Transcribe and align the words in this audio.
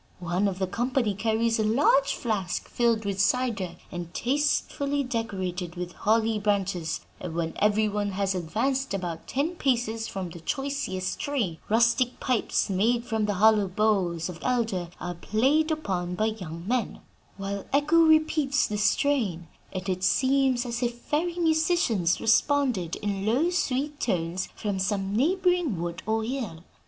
One 0.19 0.47
of 0.47 0.57
the 0.57 0.65
company 0.65 1.13
carries 1.13 1.59
a 1.59 1.63
large 1.63 2.15
flask 2.15 2.67
filled 2.67 3.05
with 3.05 3.21
cider 3.21 3.75
and 3.91 4.11
tastefully 4.15 5.03
decorated 5.03 5.75
with 5.75 5.91
holly 5.91 6.39
branches; 6.39 7.01
and 7.19 7.35
when 7.35 7.53
every 7.57 7.87
one 7.87 8.13
has 8.13 8.33
advanced 8.33 8.95
about 8.95 9.27
ten 9.27 9.57
paces 9.57 10.07
from 10.07 10.31
the 10.31 10.39
choicest 10.39 11.19
tree, 11.19 11.59
rustic 11.69 12.19
pipes 12.19 12.67
made 12.67 13.05
from 13.05 13.25
the 13.27 13.35
hollow 13.35 13.67
boughs 13.67 14.27
of 14.27 14.39
elder 14.41 14.89
are 14.99 15.13
played 15.13 15.69
upon 15.69 16.15
by 16.15 16.25
young 16.25 16.67
men, 16.67 17.01
while 17.37 17.65
Echo 17.71 17.97
repeats 17.97 18.65
the 18.65 18.79
strain, 18.79 19.47
and 19.71 19.87
it 19.87 20.03
seems 20.03 20.65
as 20.65 20.81
if 20.81 20.95
fairy 20.97 21.37
musicians 21.37 22.19
responded 22.19 22.95
in 23.03 23.23
low, 23.23 23.51
sweet 23.51 23.99
tones 23.99 24.49
from 24.55 24.79
some 24.79 25.15
neighboring 25.15 25.79
wood 25.79 26.01
or 26.07 26.23
hill. 26.23 26.63